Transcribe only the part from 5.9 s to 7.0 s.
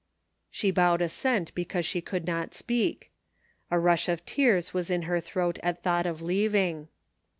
of leaving.